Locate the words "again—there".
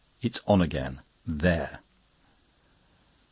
0.63-1.81